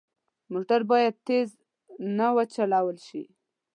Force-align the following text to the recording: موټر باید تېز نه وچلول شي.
موټر 0.53 0.81
باید 0.91 1.15
تېز 1.27 1.49
نه 2.17 2.27
وچلول 2.35 2.97
شي. 3.07 3.23